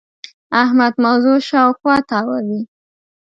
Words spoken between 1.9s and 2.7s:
تاووې.